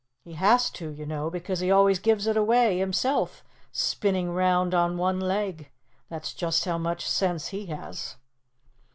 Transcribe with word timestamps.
He 0.23 0.33
has 0.33 0.71
to, 0.71 0.89
you 0.89 1.05
know, 1.05 1.29
because 1.29 1.59
he 1.59 1.69
always 1.69 1.99
gives 1.99 2.25
it 2.25 2.35
away, 2.35 2.79
himself, 2.79 3.43
spinning 3.71 4.31
'round 4.31 4.73
on 4.73 4.97
one 4.97 5.19
leg. 5.19 5.69
That's 6.09 6.33
just 6.33 6.65
how 6.65 6.79
much 6.79 7.07
sense 7.07 7.49
he 7.49 7.67
has." 7.67 8.15